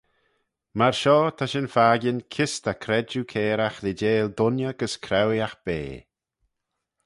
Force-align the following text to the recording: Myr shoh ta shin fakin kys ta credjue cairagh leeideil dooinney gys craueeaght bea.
Myr 0.77 0.95
shoh 1.01 1.27
ta 1.37 1.45
shin 1.51 1.69
fakin 1.75 2.19
kys 2.33 2.53
ta 2.63 2.71
credjue 2.83 3.29
cairagh 3.31 3.79
leeideil 3.83 4.27
dooinney 4.37 4.75
gys 4.79 4.95
craueeaght 5.05 5.61
bea. 5.65 5.95